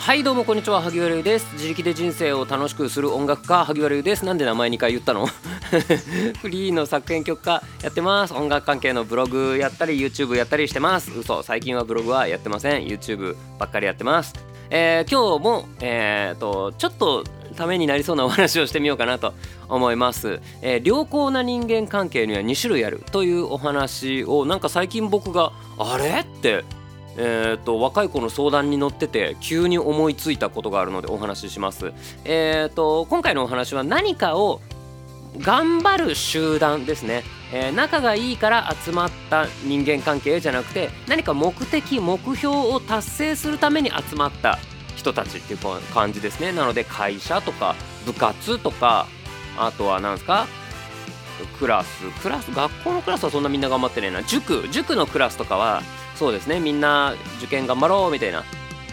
[0.00, 0.80] はいどうもこんにちは。
[0.80, 1.52] 萩原優です。
[1.52, 3.66] 自力で人生を楽しくする音楽家。
[3.66, 4.24] 萩原優です。
[4.24, 5.26] なんで名前2回言ったの？
[6.40, 8.32] フリーの作編曲家やってます。
[8.32, 11.12] 音楽関係のブログやったり YouTube やったりしてます。
[11.16, 11.42] 嘘。
[11.42, 12.86] 最近はブログはやってません。
[12.86, 14.32] YouTube ばっかりやってます。
[14.70, 17.22] えー、今日もえー、とちょっと
[17.54, 19.34] ためになりそうなお話をしてみようかなと
[19.68, 26.20] 思います、えー、良好な人間関係には2種類あるというお話をなんか最近僕があれ？
[26.20, 26.64] って
[27.22, 31.92] えーと、若い子の相談に乗ってて急に思いついたことがあるのでお話しします。
[32.24, 34.62] えーと、今回のお話は何かを
[35.38, 44.58] 頑張る集団ですね、えー、仲がいいから集まった人間関係じゃなくて何か目的目標を達成するために集まった
[44.96, 45.58] 人たちっていう
[45.92, 46.52] 感じですね。
[46.52, 49.06] なので会社とか部活とか
[49.58, 50.46] あとは何ですか
[51.58, 54.22] クラスクラス学校のクラスはそんなみんな頑張ってねえな。
[54.22, 55.82] 塾塾のクラスとかは
[56.20, 56.60] そうですね。
[56.60, 58.44] みんな受験頑張ろうみたいな、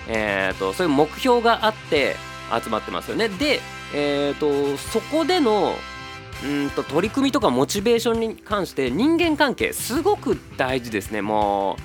[0.07, 2.15] えーと、そういう目標があって
[2.63, 3.27] 集まってますよね。
[3.27, 3.59] で、
[3.93, 5.75] えーと、そこでの
[6.45, 11.21] うんと取り組みとかモチベーションに関して人間関係すごく大事ですね。
[11.21, 11.75] も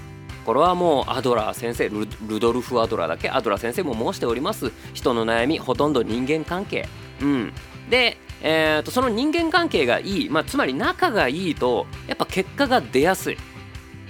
[0.43, 3.29] うこれはもうアドラー先生ルドルフ・アドラーだけ？
[3.29, 4.71] アドラー先生も申しております。
[4.95, 6.89] 人の悩みほとんど人間関係。
[7.21, 7.53] うん。
[7.91, 13.39] でえーと、とその人間関係がいい、まあ、つまり仲がいいとやっぱ結果が出やすい。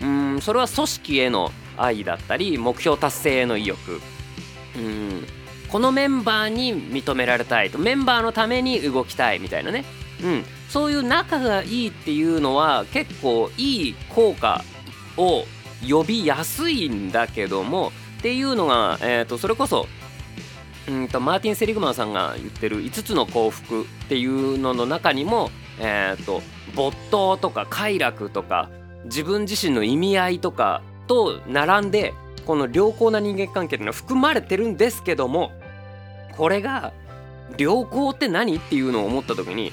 [0.02, 4.00] うんそれは組織への愛だったり目標達成への意欲。
[4.76, 5.26] うん
[5.68, 7.78] このメンバーに認められたいと。
[7.78, 9.86] メンバーのために動きたいみたいなね、
[10.22, 14.62] うん、そういう仲がいいっていうのは結構いい効果
[15.16, 15.44] を
[15.88, 19.86] 呼びやすいんだけどもっていうのが、えー、とそれこそ
[20.88, 26.42] うんとマーティン・セリグマンさんが言ってる5つの幸福っていうのの中にも、えーと
[26.74, 28.70] 没頭とか快楽とか
[29.04, 32.14] 自分自身の意味合いとかと並んで
[32.46, 35.52] この良好な人間関係っていうのは含まれてるんですけども
[36.36, 36.92] これが
[37.58, 39.72] 良好って何っていうのを思った時に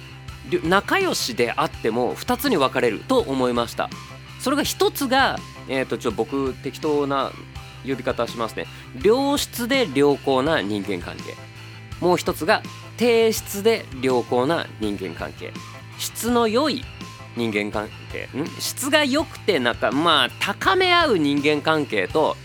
[0.64, 3.90] 仲良しであっても2つに分かれると思いました。
[4.40, 5.38] それが1つが
[5.68, 7.32] えっ、ー、とちょ僕適当な
[7.86, 8.66] 呼び方しますね。
[9.04, 11.36] 良質で良好な人間関係。
[12.02, 12.64] もう1つが
[12.98, 15.54] 低質で良好な人間関係。
[15.98, 16.84] 質の良い
[17.40, 18.46] 人間関係ん？
[18.60, 22.36] 質が良くてなんかまあ高め合う人間関係と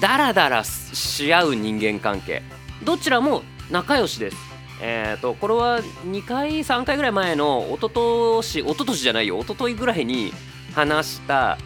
[0.00, 2.42] ダラダラし合う人間関係。
[2.84, 4.36] どちらも仲良しです。
[4.80, 9.38] えっ、ー、とこれは2回3回ぐらい前の一昨年一昨年じゃないよ。
[9.40, 10.32] 一昨日ぐらいに
[10.74, 11.58] 話した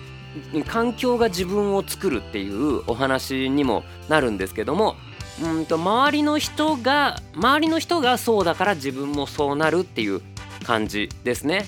[0.68, 4.96] 環境が自分を作るっていうお話にもなるんですけども
[5.42, 10.20] うんと周りの人が周りの人がそうだから自分もそうなるっていう
[10.64, 11.64] 感じですね。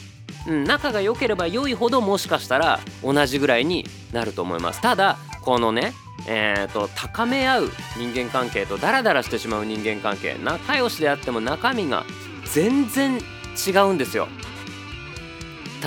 [0.47, 4.81] うん、仲が良ければ良いほどもしかしたら同じぐらいになると思います。
[4.81, 5.93] ただこのね
[6.27, 12.05] えーと、高め合う人間関係とダラダラしてしまう人間関係仲良しであっても中身が
[12.45, 13.19] 全然
[13.67, 14.29] 違うんですよ。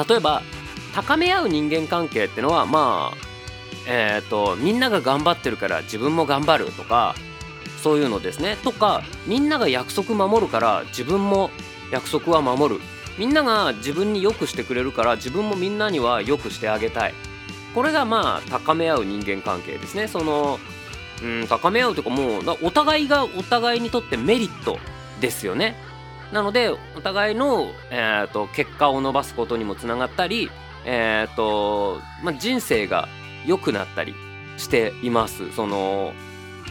[0.10, 0.42] 例えば
[0.96, 3.18] 高め合う人間関係ってのはまあ
[3.88, 7.14] えっ、ー、とみんなが頑張ってるから自分も頑張るとか
[7.82, 8.58] そういうのですね。
[8.64, 11.50] とかみんなが約束守るから自分も
[11.92, 12.82] 約束は守る。
[13.22, 17.14] みんなが自分に良くしてくれるから自分もみんなには良くしてあげたい。
[17.76, 20.08] これがまあ高め合う人間関係ですね。
[20.08, 20.58] その
[21.22, 24.80] うん高め合うというかもうお互いがお互いにとってメリット
[25.20, 25.76] ですよね。
[26.34, 30.50] なのでお互いの、えーと、結果を伸ばすことにもつながったり、
[30.86, 33.08] えーとまあ、人生が
[33.46, 34.16] 良くなったり
[34.58, 35.52] しています。
[35.52, 36.14] その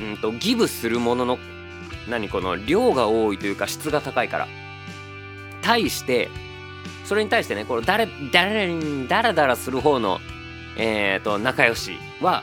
[0.01, 1.39] うんとギブするものの
[2.09, 4.49] 何この量が多いというか質が高いから。
[5.63, 6.29] 対して
[7.05, 10.21] それに対してねこの誰誰ダラダラする方の
[10.77, 12.43] えっ、ー、と仲良しは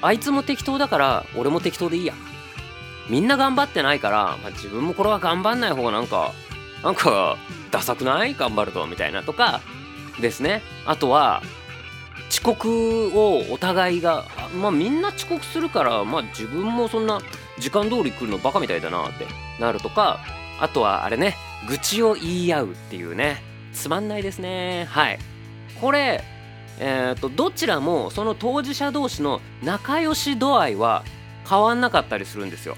[0.00, 2.14] あいつも適当だから俺も適当でいいや。
[3.08, 6.32] みんな頑張ってないから、まあ、自分もこれは頑張んない方がなんか
[6.84, 7.38] なんか
[7.70, 8.34] ダサくない？
[8.34, 9.62] 頑張るとみたいなとか
[10.20, 10.62] ですね。
[10.84, 11.42] あとは
[12.30, 14.26] 遅刻をお互いが
[14.60, 17.20] まあみんな遅刻するからまあ自分もそんな
[17.58, 19.26] 時間通り来るのバカみたいだなって
[19.58, 20.20] なるとか
[20.60, 21.34] あとはあれね。
[21.66, 23.42] 愚痴を言い合うっていうね。
[23.72, 24.86] つまんないですね。
[24.90, 25.18] はい。
[25.80, 26.22] これ
[26.80, 31.02] えーと、どちらもその当事者同士の仲良し度合いは
[31.48, 32.76] 変わんなかったりするんですよ。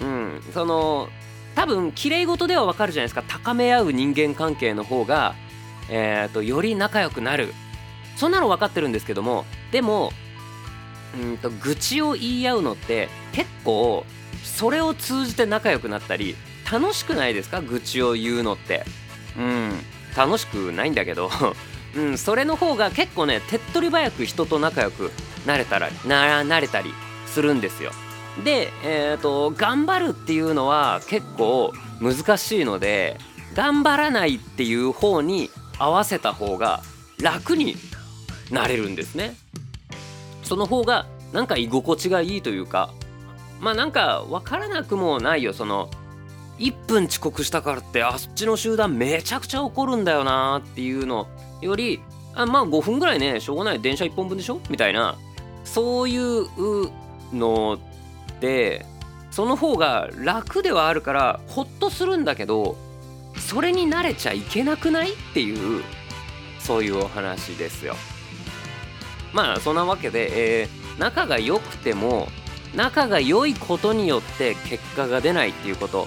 [0.00, 1.08] うん、その
[1.54, 3.22] 多分綺麗事ではわかるじゃないですか。
[3.22, 5.34] 高め合う人間関係の方が、
[5.88, 7.54] えーと、より仲良くなる。
[8.16, 9.44] そんなの分かってるんですけども。
[9.70, 10.12] でも
[11.16, 14.04] うんと愚痴を言い合うのって結構
[14.42, 16.34] それを通じて仲良くなったり
[16.70, 17.60] 楽しくないですか？
[17.60, 18.84] 愚痴を言うのって。
[19.38, 19.72] うん。
[20.16, 21.30] 楽しくないんだけど。
[21.96, 25.12] うんそれの方が結構ね手っ取り早く人と仲良く
[25.46, 26.92] なれたらななれたり
[27.26, 27.92] するんですよ。
[28.42, 33.16] で、えーと、頑張るっていうのは結構難しいので
[33.54, 36.82] 頑張らないっていう方に合わせた方が
[37.20, 37.76] 楽に
[38.50, 39.36] なれるんですね。
[40.42, 42.90] その方がなんか居心地がいいというか
[43.60, 45.52] まあなんか分からなくもないよ。
[45.54, 45.90] その
[46.58, 51.26] 1分遅刻したからってあっちの集団めちゃくちゃ怒るんだよなっていうの
[51.60, 52.00] より
[52.34, 53.80] あまあ5分ぐらいねしょうがない。
[53.80, 55.16] 電車1本分でしょみたいな。
[55.64, 56.46] そういう
[57.32, 57.78] の
[58.40, 58.84] で
[59.30, 62.76] その方が楽ではあるからホッとするんだけど
[63.38, 65.82] それに慣れちゃいけなくないっていう
[66.60, 67.96] そういうお話ですよ。
[69.32, 72.28] まあそんなわけで、えー、仲が良くても
[72.74, 76.06] 仲が良いことによって結果が出ないっていうこと。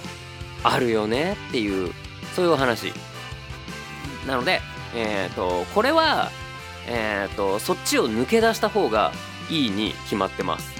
[0.62, 1.92] あるよねっていう
[2.34, 2.92] そういうお話。
[4.26, 4.60] なので、
[4.94, 6.30] えーと、これは、
[6.86, 9.12] えーと、そっちを抜け出した方が
[9.50, 10.72] いいに決まってます。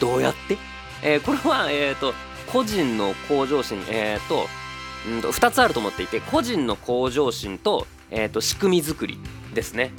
[0.00, 0.58] どうやって、
[1.02, 2.12] えー、これは、えーと、
[2.52, 4.46] 個人の向上心、えー、と
[5.08, 9.18] うんと2つあると思っていて個人の向上心と,、えー、と仕組み作り
[9.54, 9.92] ですね。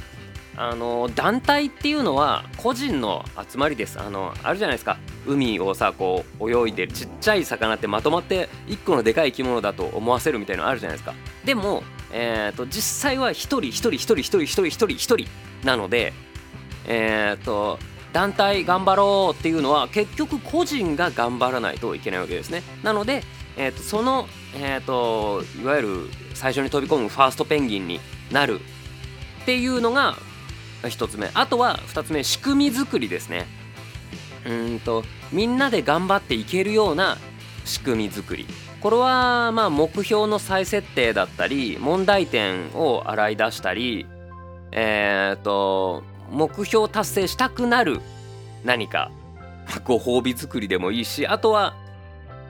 [0.58, 4.00] あの団体っていうのは個人の集まりです。
[4.00, 4.98] あのあるじゃないですか。
[5.28, 11.14] 海をさこう泳いでちっちゃい魚ってまとまって1個のでかい生き物だと思わせるみたいなのあるじゃないですか。
[11.46, 15.28] でも、えーと、実際は1人1人1人1人1人1人1人
[15.64, 16.14] なので
[16.88, 17.78] えっ、ー、と
[18.12, 22.64] 団体頑張ろうっていうのは結局個人が頑張らないといけないわけですね。
[22.82, 23.22] なので、
[23.58, 28.00] えーと、その、えー、といわゆる最初に飛び込むファーストペンギンに
[28.32, 28.60] なる
[29.44, 30.18] っていうのが
[30.84, 31.30] 1つ目。
[31.34, 32.24] あとは2つ目。
[32.24, 33.46] 仕組み作りですね。
[34.46, 37.18] うんとみんなで頑張っていけるような
[37.66, 38.46] 仕組み作り。
[38.82, 44.06] これはまあ目標の再設定だったり問題点を洗い出したり
[44.72, 48.02] えっ、ー、と目標達成したくなる
[48.64, 49.12] 何か
[49.84, 51.76] ご褒美作りでもいいしあとは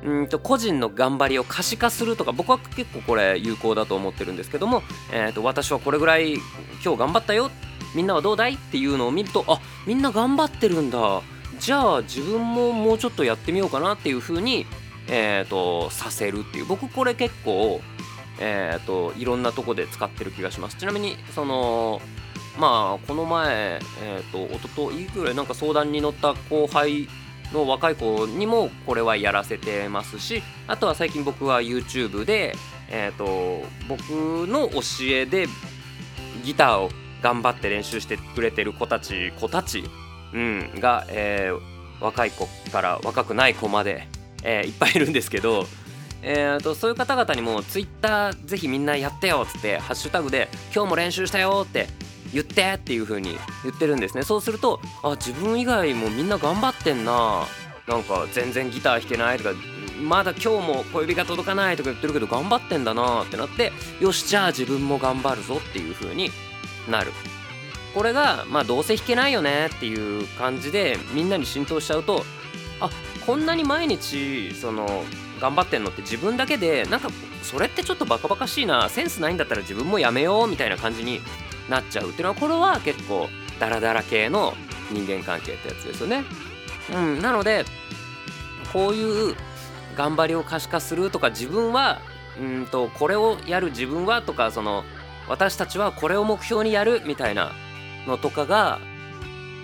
[0.03, 6.35] うんと個人の頑張りを可視化するとか僕は結構これ有効だと思ってるんですけども、えー、と私はこれぐらい
[6.83, 7.49] 今日頑張ったよ
[7.95, 8.53] みんなはどうだい？
[8.55, 11.21] っていうのを見るとあみんな頑張ってるんだ。
[11.59, 14.65] じゃあ自分ももうちょっとやってみようかなっていう風に
[15.09, 16.65] えーと、させるっていう。
[16.65, 17.81] 僕これ結構
[18.39, 20.77] えーと、いろんなとこで使ってる気がします。
[20.77, 22.01] ちなみにその
[22.59, 27.07] まあこの前えっ、ー、と一昨日ぐらいなんか相談に乗った後輩
[27.53, 32.53] の若い子にもこれはやらせてますしあとは最近僕は YouTube で
[32.89, 34.01] えっ、と僕
[34.47, 34.81] の教
[35.11, 35.47] えで
[36.43, 36.89] ギターを
[37.21, 39.83] 頑張って練習してくれてる子たち子たち、
[40.33, 44.07] うん、が、えー、若い子から若くない子まで、
[44.43, 45.65] えー、いっぱいいるんですけど、
[46.21, 51.87] えーと、そういう方々にも Twitter ぜひみんなやってよっつってハッシュタグで今日も練習したよって
[52.33, 54.23] 言ってっていう風に言ってるんですね。
[54.23, 57.45] そうするとあ自分以外もみんな頑張ってんな
[57.87, 59.51] なんか全然ギター弾けないとか
[60.01, 66.29] まだ今日も小指が届かないとか言ってるけど頑張ってんだなってなってよしじゃあ自分も頑張るぞっていう風に
[66.89, 67.11] なる
[67.93, 72.23] これがまあどうせ弾けないよねっていう感じでみんなに浸透しちゃうと
[72.79, 72.89] あ
[73.25, 75.03] こんなに毎日その
[75.39, 77.09] 頑張ってんのって自分だけでなんか
[77.43, 81.21] それってちょっとバカバカしいなセンスないんだったら自分もやめようみたいな感じに
[81.69, 83.27] なっちゃうっていうのはこれは結構
[83.59, 84.53] ダラダラ系の
[84.91, 86.23] 人間関係ってやつですよね。
[86.93, 87.65] うん、なので
[88.71, 89.35] こういう
[89.95, 91.99] 頑張りを可視化するとか自分は
[92.39, 94.83] うんとこれをやる自分はとかその
[95.29, 97.51] 私たちはこれを目標にやるみたいな
[98.07, 98.79] のとかが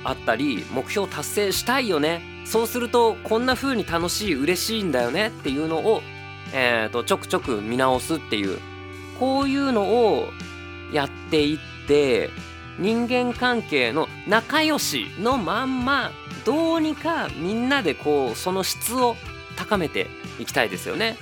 [0.04, 2.22] あったり目標達成したいよね。
[2.46, 5.28] そうするとこんな風に楽しい嬉しいんだよね。
[5.28, 6.02] っていうのを、
[6.54, 8.60] えーと、ちょくちょく見直すっていう。
[9.20, 10.28] こういうのを
[10.92, 12.30] やっていって
[12.80, 16.12] 人間関係の仲良しのまんま
[16.46, 19.16] どうにかみんなでこうその質を
[19.56, 20.08] 高めて
[20.40, 21.18] いきたいですよね。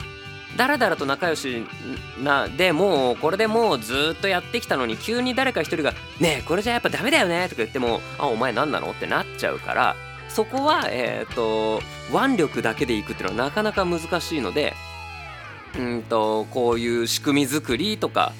[0.58, 1.66] だらだらと仲良し
[2.22, 9.96] なでもうこれでもうずっとやってきたのに急に誰か一人が「ねえこれじゃやっぱダメだよね」とか言っても「あお前何なの?」ってなっちゃうから
[10.28, 11.82] そこはえっ、ー、と
[12.14, 14.74] 腕力だけでいくっていうのはなかなか難しいので
[15.78, 18.34] うんとこういう仕組み作りとか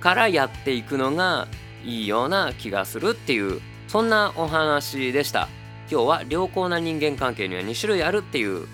[0.00, 1.46] からやっていくのが
[1.84, 5.48] いいような気がするっていうそんなお話でした
[5.90, 8.66] 今日は良好な人間関係には2種類あるっていう、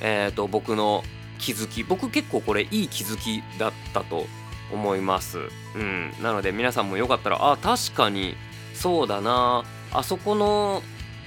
[0.00, 1.04] えーと僕の
[1.38, 1.84] 気づき。
[1.84, 4.26] 僕結構これいい気づきだったと
[4.72, 5.38] 思います。
[5.74, 6.12] うん。
[6.22, 8.36] なので皆さんもよかったらあ確かに
[8.74, 9.64] そうだな。
[9.92, 10.82] あそこの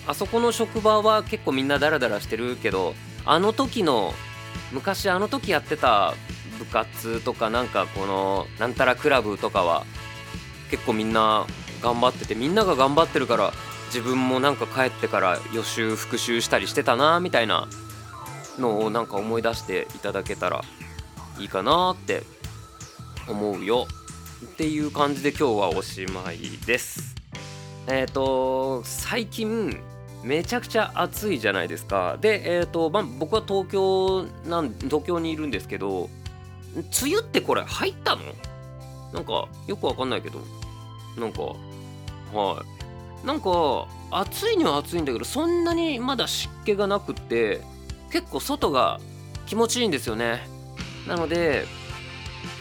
[0.07, 4.13] あそこの職場は結構みんなダラダラしてるけどあの時の
[4.71, 6.13] 昔あの時やってた
[6.59, 9.85] 部活とかなんかこのなんたらクラブとかは
[10.69, 11.45] 結構みんな
[11.81, 13.51] 頑張っててみんなが頑張ってるから
[13.87, 17.67] 自分もなんか帰ってから予習復習したりしてたなみたいな
[18.59, 20.61] のをなんか思い出していただけたら
[21.39, 22.23] いいかなって
[23.27, 23.87] 思うよ。
[24.45, 27.15] っていう感じで今日はおしまいです。
[27.87, 29.79] えっ、ー、と最近
[30.23, 32.17] めちゃくちゃ暑いじゃないですか。
[32.19, 36.09] でえっ、ー、と、ま、僕は東京なん東京にいるんですけど
[36.75, 38.21] 梅雨ってこれ入ったの？
[39.13, 40.39] なんかよくわかんないけど。
[41.17, 41.41] なんか
[42.33, 42.63] は
[43.23, 43.27] い。
[43.27, 47.61] なんか暑いには暑いんだけどそんなにまだ湿気がなくって
[48.11, 48.99] 結構外が
[49.45, 50.47] 気持ちいいんですよね。
[51.07, 51.65] なので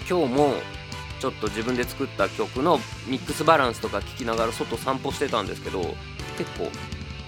[0.09, 0.55] 今日も
[1.21, 5.81] ちょっと自分で作った曲のミックスバランスとか聞きながら外散歩してたんですけど
[6.39, 6.71] 結構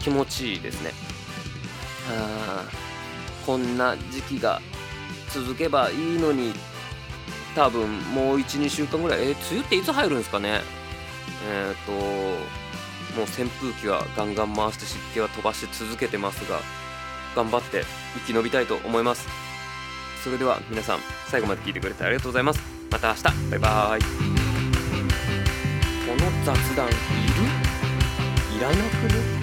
[0.01, 0.93] 気持ちいいですね。
[2.11, 2.65] あ
[3.47, 4.61] こんな時期が
[5.31, 6.53] 続けばいいのに
[7.55, 10.61] 多分もう12週間ぐらいえー、梅雨っていつ入るんですかね。
[11.49, 11.93] えっ、ー、と
[13.19, 16.61] もう扇風機はガンガン回して湿気は飛ばし続けてますが
[17.35, 17.85] 頑張って
[18.27, 19.27] 生き延びたいと思います。
[20.23, 20.99] それでは皆さん
[21.29, 22.61] 最後まで聞いてくれてありがとうございます。
[22.91, 23.23] また明日。
[23.23, 24.03] バイバーイ。
[24.03, 24.09] こ
[26.15, 26.97] の雑談いる？
[28.57, 28.79] いらなく
[29.13, 29.42] ね？